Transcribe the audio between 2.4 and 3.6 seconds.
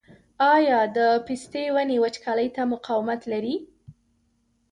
ته مقاومت لري؟